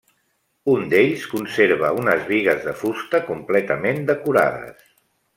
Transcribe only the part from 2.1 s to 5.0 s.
bigues de fusta completament decorades.